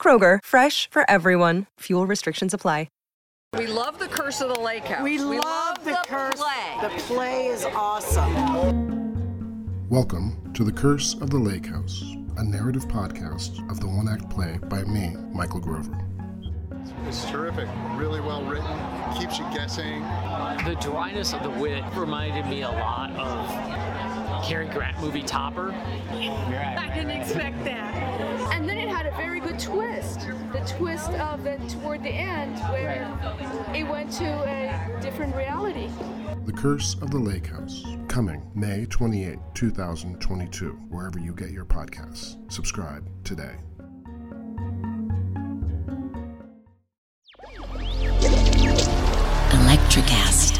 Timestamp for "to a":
34.12-35.00